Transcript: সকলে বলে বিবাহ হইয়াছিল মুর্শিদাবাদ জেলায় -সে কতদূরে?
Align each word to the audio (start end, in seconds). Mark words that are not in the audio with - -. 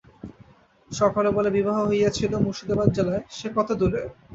সকলে 0.91 1.29
বলে 1.37 1.49
বিবাহ 1.57 1.77
হইয়াছিল 1.89 2.31
মুর্শিদাবাদ 2.43 2.89
জেলায় 2.97 3.23
-সে 3.27 3.47
কতদূরে? 3.57 4.01